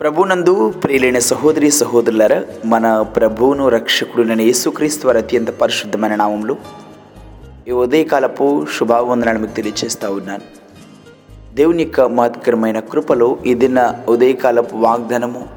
[0.00, 6.56] ప్రభునందు ప్రియులైన సహోదరి సహోదరులరా మన ప్రభువును రక్షకుడునైన యేసుక్రీస్తు వారి అత్యంత పరిశుద్ధమైన నామంలో
[7.68, 10.42] ఈ ఉదయకాలపు శుభావందనాన్ని మీకు తెలియజేస్తూ ఉన్నాను.
[11.54, 15.48] దేవుని యొక్క మహత్కరమైన కృపలో ఇదిన్న ఉదయకాలపు వాగ్దానము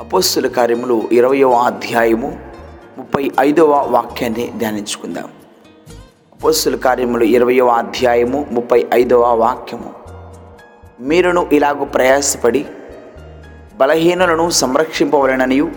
[0.00, 2.38] అపోస్తుల కార్యములు ఇరవయవ అధ్యాయము
[2.98, 5.28] ముప్పై ఐదవ వాక్యాన్ని ధ్యానించుకుందాం.
[6.32, 10.01] అపోస్తుల కార్యములు ఇరవయవ అధ్యాయము ముప్పై ఐదవ వాక్యము.
[11.02, 12.66] మీరును ఇలాగ ప్రయాసపడి
[13.76, 15.70] బలహీనులను సంరక్షింపవలననియు.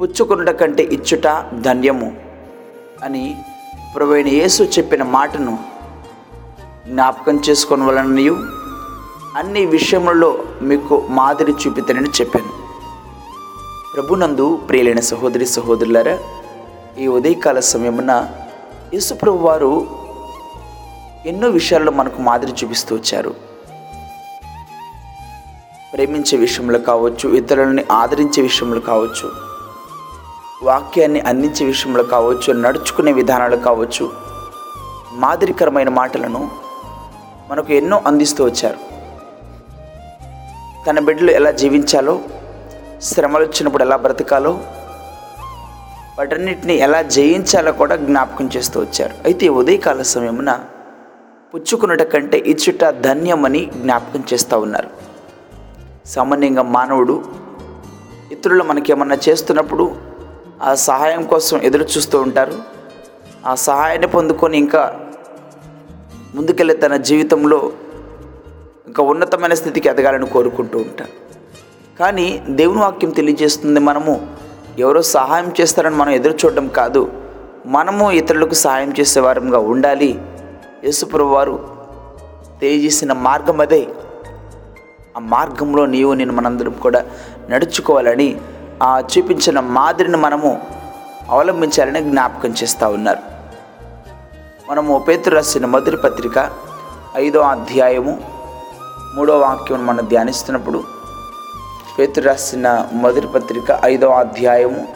[0.00, 2.16] పుచ్చుకునుట కంటే ఇచ్చుట ధన్యము
[3.02, 3.36] అని
[3.96, 5.58] ప్రవీణ యేసు చెప్పిన మాటను
[6.86, 8.34] జ్ఞాపకం చేసుకోవలననియు
[9.36, 12.52] అన్ని విషయములలో మీకు మాదిరి చూపితనని చెప్పాను.
[13.94, 16.18] ప్రభునందు ప్రియులైన సహోదరి సహోదరులారా
[16.98, 18.28] ఈ ఉదయకాల సమయమున
[18.94, 19.86] యేసుప్రభు వారు
[21.26, 23.47] ఎన్నో విషయాల్లో మనకు మాదిరి చూపిస్తూ వచ్చారు.
[25.98, 29.32] ప్రేమించే విషయంలో కావచ్చు ఇతరులని ఆదరించే విషయంలో కావచ్చు
[30.62, 34.12] వాక్యాన్ని అందించే విషయంలో కావచ్చు నడుచుకునే విధానాలు కావచ్చు
[35.12, 36.50] మాదిరికరమైన మాటలను
[37.50, 38.78] మనకు ఎన్నో అందిస్తూ వచ్చారు.
[40.86, 42.20] తన బిడ్డలు ఎలా జీవించాలో
[43.02, 44.60] శ్రమలు వచ్చినప్పుడు ఎలా బ్రతకాలో
[46.18, 49.14] వాటన్నిటిని ఎలా జయించాలో కూడా జ్ఞాపకం చేస్తూ వచ్చారు.
[49.24, 50.60] అయితే ఉదయకాల సమయమున
[51.54, 55.07] పుచ్చుకున్నట కంటే ఇచ్చుట ధన్యమని జ్ఞాపకం చేస్తూ ఉన్నారు.
[56.08, 57.24] సామాన్యంగా మానవుడు
[58.32, 59.96] ఇతరులు మనకేమన్నా చేస్తున్నప్పుడు
[60.62, 62.52] ఆ సహాయం కోసం ఎదురు చూస్తూ ఉంటారు.
[63.46, 65.00] ఆ సహాయాన్ని పొందుకొని ఇంకా
[66.34, 67.72] ముందుకెళ్ళే తన జీవితంలో
[68.86, 71.10] ఇంకా ఉన్నతమైన స్థితికి ఎదగాలని కోరుకుంటూ ఉంటారు.
[71.98, 74.26] కానీ దేవుని వాక్యం తెలియజేస్తుంది మనము
[74.78, 77.12] ఎవరో సహాయం చేస్తారని మనం ఎదురు చూడడం కాదు.
[77.66, 80.22] మనము ఇతరులకు సహాయం చేసేవారంగా ఉండాలి.
[80.84, 81.68] యేసుప్రభు వారు
[82.60, 83.88] తెలియజేసిన మార్గం అదే.
[85.18, 87.04] ఆ మార్గంలో నీవు నేను మనందరం కూడా
[87.50, 88.40] నడుచుకోవాలని
[88.82, 90.60] ఆ చూపించిన మాదిరిని మనము
[91.28, 93.18] అవలంబించాలని జ్ఞాపకం చేస్తూ ఉన్నారు.
[94.70, 96.50] మనము పేతురు రాసిన మొదటి పత్రిక
[97.16, 98.22] ఐదో అధ్యాయము
[99.14, 100.84] మూడో వాక్యం మనం ధ్యానిస్తున్నప్పుడు
[101.98, 104.88] పేతురు రాసిన మొదటి పత్రిక ఐదవ అధ్యాయము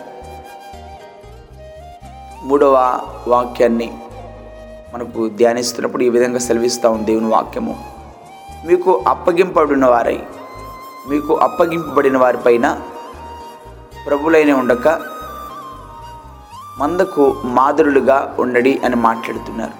[2.42, 3.98] మూడవ వాక్యాన్ని
[4.94, 8.01] మనకు ధ్యానిస్తున్నప్పుడు ఈ విధంగా సెలవిస్తూ ఉంది దేవుని వాక్యము.
[8.66, 10.18] మీకు అప్పగింపబడిన వారై
[11.08, 12.66] మీకు అప్పగింపబడిన వారిపైన
[14.06, 14.88] ప్రభులైన ఉండక
[16.78, 19.76] మందకు మాదిరులుగా ఉండడి అని మాట్లాడుతున్నారు.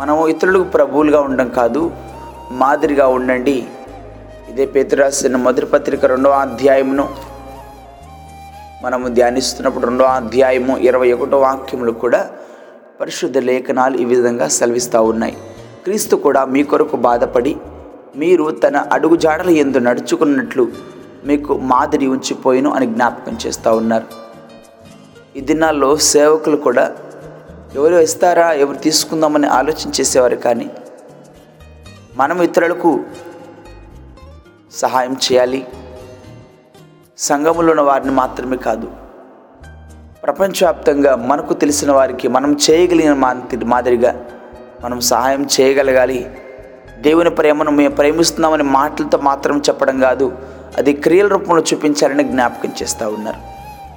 [0.00, 1.90] మనము ఇతరులకు ప్రభువులుగా ఉండడం కాదు
[2.50, 3.66] మాదిరిగా ఉండండి.
[4.50, 7.08] ఇదే పేతురాసిన మొదటి పత్రిక రెండవ అధ్యాయమును
[8.82, 12.30] మనము ధ్యానిస్తున్నప్పుడు రెండవ అధ్యాయము ఇరవై ఒకటో వాక్యములు కూడా
[13.00, 15.36] పరిశుద్ధ లేఖనాలు ఈ విధంగా సెలవిస్తూ ఉన్నాయి.
[15.84, 17.56] క్రీస్తు కూడా మీ కొరకు బాధపడి
[18.16, 20.68] మీరు తన అడుగు జాడల ఎందు నడుచుకున్నట్లు
[21.24, 24.06] మీకు మాదిరి ఉంచిపోయిను అని జ్ఞాపకం చేస్తూ ఉన్నారు.
[25.36, 26.96] ఈ దినాల్లో సేవకులు కూడా
[27.74, 30.70] ఎవరు ఇస్తారా ఎవరు తీసుకుందామని ఆలోచన చేసేవారు కానీ
[32.16, 33.00] మనం ఇతరులకు
[34.72, 35.66] సహాయం చేయాలి.
[37.18, 38.88] సంఘములో ఉన్న వారిని మాత్రమే కాదు
[40.22, 43.12] ప్రపంచవ్యాప్తంగా మనకు తెలిసిన వారికి మనం చేయగలిగిన
[43.64, 44.24] మాదిరిగా
[44.84, 46.30] మనం సహాయం చేయగలగాలి.
[46.98, 50.38] దేవుని ప్రేమను మేము ప్రేమిస్తున్నామని మాటలతో మాత్రం చెప్పడం కాదు
[50.78, 53.36] అది క్రియల రూపంలో చూపించాలని జ్ఞాపకం చేస్తూ ఉన్నారు.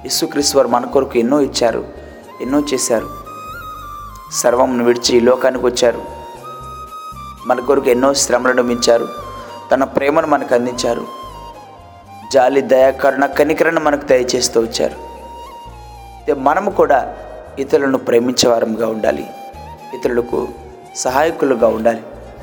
[0.04, 1.84] యేసుక్రీస్తు వారు మన కొరకు ఎన్నో ఇచ్చారు
[2.42, 3.08] ఎన్నో చేశారు.
[4.32, 6.02] సర్వంను విడిచి ఈ లోకానికి వచ్చారు.
[7.46, 9.08] మన కొరకు ఎన్నో శ్రమలను మించారు
[9.72, 11.06] తన ప్రేమను మనకు అందించారు.
[12.32, 15.14] జాలి దయాకరణ కనికరణ మనకు దయచేస్తూ వచ్చారు.
[16.34, 17.16] మనము కూడా
[17.58, 19.26] ఇతరులను ప్రేమించేవారంగా ఉండాలి.
[19.94, 20.48] ఇతరులకు
[20.96, 22.02] సహాయకులుగా ఉండాలి.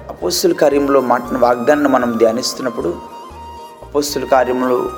[0.09, 2.99] అపోస్తుల కార్యంలో మాట వాగ్దాన్ని మనం ధ్యానిస్తున్నప్పుడు
[3.83, 4.89] అపోస్తుల కార్యంలో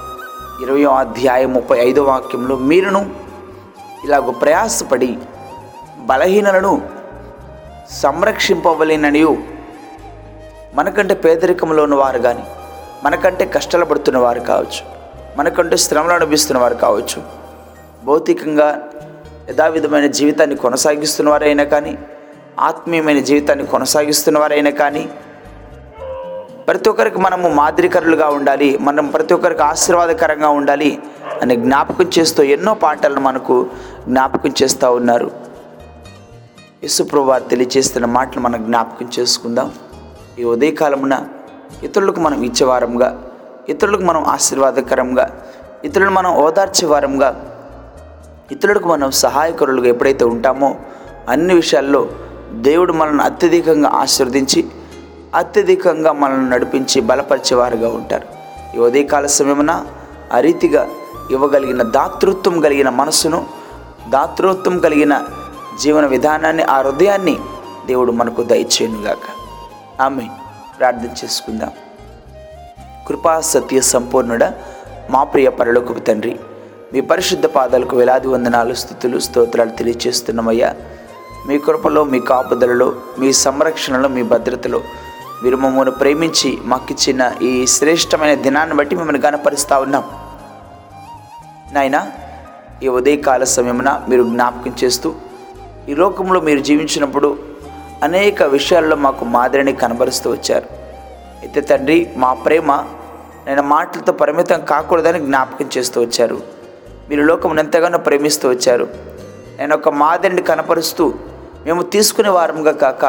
[0.61, 3.11] ఇరవయో అధ్యాయం ముప్పై ఐదో వాక్యంలో మీరును
[4.05, 5.17] ఇలాగ ప్రయాసపడి
[5.97, 6.81] బలహీనలను
[7.91, 9.37] సంరక్షింపవలేననియు.
[10.75, 12.43] మనకంటే పేదరికంలో ఉన్నవారు కానీ
[13.03, 14.81] మనకంటే కష్టాలు పడుతున్న వారు కావచ్చు
[15.37, 17.21] మనకంటే శ్రమలు అనిపిస్తున్న వారు కావచ్చు
[18.03, 18.89] భౌతికంగా
[19.49, 21.97] యథావిధమైన జీవితాన్ని కొనసాగిస్తున్న వారైనా కానీ
[22.59, 25.09] ఆత్మీయమైన జీవితాన్ని కొనసాగిస్తున్న వారైనా కానీ
[26.67, 30.99] ప్రతి ఒక్కరికి మనము మాదిరికరులుగా ఉండాలి మనం ప్రతి ఒక్కరికి ఆశీర్వాదకరంగా ఉండాలి
[31.41, 33.67] అని జ్ఞాపకం చేస్తూ ఎన్నో పాటలను మనకు
[34.07, 35.31] జ్ఞాపకం చేస్తూ ఉన్నారు.
[36.83, 39.71] యశుప్రభు వారు తెలియజేస్తున్న మాటలు మనం జ్ఞాపకం చేసుకుందాం.
[40.39, 41.25] ఈ ఉదయకాలమున
[41.83, 43.23] ఇతరులకు మనం ఇచ్చేవారంగా
[43.69, 45.43] ఇతరులకు మనం ఆశీర్వాదకరంగా
[45.83, 47.51] ఇతరులను మనం ఓదార్చే వారంగా
[48.51, 50.75] ఇతరులకు మనం సహాయకరులుగా ఎప్పుడైతే ఉంటామో
[51.29, 52.09] అన్ని విషయాల్లో
[52.53, 54.65] దేవుడు మనల్ని అత్యధికంగా ఆశీర్వదించి
[55.35, 58.27] అత్యధికంగా మనల్ని నడిపించి బలపరిచేవారుగా ఉంటారు.
[58.75, 59.85] ఈ ఉదయకాల సమయమున
[60.33, 60.89] ఆ రీతిగా
[61.31, 63.45] ఇవ్వగలిగిన దాతృత్వం కలిగిన మనసును
[64.09, 65.21] దాతృత్వం కలిగిన
[65.81, 67.39] జీవన విధానాన్ని ఆ హృదయాన్ని
[67.85, 69.17] దేవుడు మనకు దయచేయనుగాక.
[70.01, 70.21] ఆమె
[70.79, 71.71] ప్రార్థన చేసుకుందాం.
[73.07, 74.43] కృపా సత్య సంపూర్ణుడ
[75.09, 76.39] మా ప్రియ పరలోకపు తండ్రి
[76.93, 80.75] మీ పరిశుద్ధ పాదాలకు వేలాది వందనాలు స్థుతులు స్తోత్రాలు తెలియచేస్తున్నామయ్యా.
[81.47, 84.81] మీ కృపలో మీ కాపుదలలో మీ సంరక్షణలో మీ భద్రతలో.
[85.43, 90.03] మీరు మమ్మల్ని ప్రేమించి మాకిచ్చిన ఈ శ్రేష్టమైన దినాన్ని బట్టి మిమ్మల్ని గనపరుస్తూ ఉన్నాం.
[91.73, 92.11] నాయన
[92.83, 95.13] ఈ ఉదయకాల సమయమున మీరు జ్ఞాపకం చేస్తూ
[95.89, 97.37] ఈ లోకంలో మీరు జీవించినప్పుడు
[98.03, 100.65] అనేక విషయాల్లో మాకు మాదిరిని కనబరుస్తూ వచ్చారు.
[101.41, 102.71] అయితే తండ్రి మా ప్రేమ
[103.47, 106.41] నేను మాటలతో పరిమితం కాకూడదని జ్ఞాపకం చేస్తూ వచ్చారు.
[107.09, 108.87] మీరు లోకమును ఎంతగానో ప్రేమిస్తూ వచ్చారు.
[109.57, 111.13] నేను ఒక మాదిరిని కనపరుస్తూ
[111.65, 113.05] మేము తీసుకునే వారంగా కాక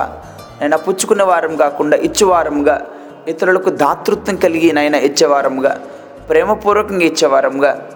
[0.60, 2.86] నేను పుచ్చుకునే వారం కాకుండా ఇచ్చేవారంగా
[3.28, 5.80] ఇతరులకు దాతృత్వం కలిగి నైనా ఇచ్చేవారంగా
[6.28, 7.90] ప్రేమపూర్వకంగా ఇచ్చేవారంగా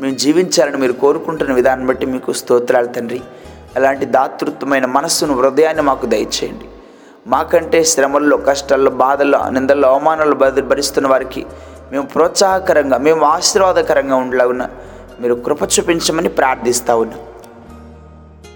[0.00, 3.20] మేము జీవించాలని మీరు కోరుకుంటున్న విధానం బట్టి మీకు స్తోత్రాలు తండ్రి.
[3.76, 6.64] అలాంటి దాతృత్వమైన మనస్సును హృదయాన్ని మాకు దయచేయండి.
[7.26, 11.46] మాకంటే శ్రమల్లో కష్టాల్లో బాధల్లో నిందల్లో అవమానాలు బద- భరిస్తున్న వారికి
[11.92, 14.68] మేము ప్రోత్సాహకరంగా మేము ఆశీర్వాదకరంగా ఉండలాగున
[15.20, 17.20] మీరు కృప చూపించమని ప్రార్థిస్తా ఉన్నాం.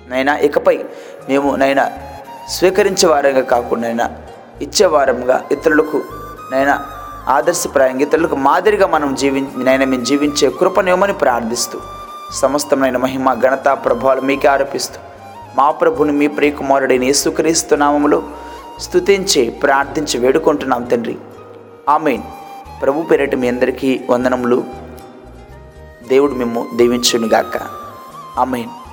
[0.09, 0.85] నైనా ఇకపై
[1.29, 1.91] మేము నైనా
[2.49, 4.11] స్వీకరించే వారంగా కాకుండా నైనా
[4.63, 6.03] ఇచ్చేవారంగా ఇతరులకు
[6.53, 6.87] నైనా
[7.29, 11.81] ఆదర్శప్రాయంగా ఇతరులకు మాదిరిగా మనం జీవిం నైనా మేము జీవించే కృపనేమని ప్రార్థిస్తూ
[12.33, 15.01] సమస్తమైన మహిమ ఘనత ప్రభావాలు మీకే ఆరోపిస్తూ
[15.57, 18.23] మా ప్రభుని మీ ప్రియకుమారుడైన యేసుక్రీస్తు నామములో
[18.81, 21.19] స్తుతించి ప్రార్థించి వేడుకుంటున్నాం తండ్రి.
[21.89, 22.23] ఆమెన్.
[22.83, 24.65] ప్రభు పేరటి మీ అందరికీ వందనములు.
[26.09, 27.61] దేవుడు మేము దీవించునుగాక.
[28.39, 28.84] ఆమెన్.